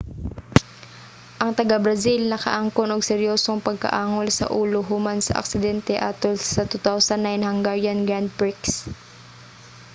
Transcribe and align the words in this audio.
ang 1.43 1.51
taga-brazil 1.59 2.21
nakaangkon 2.31 2.93
og 2.95 3.07
seryosong 3.11 3.59
pagkaangol 3.67 4.27
sa 4.33 4.45
ulo 4.61 4.79
human 4.89 5.19
sa 5.23 5.37
aksidente 5.41 5.93
atol 6.09 6.35
sa 6.53 6.61
2009 6.71 7.51
hungarian 7.51 7.99
grand 8.07 8.29
prix 8.39 8.59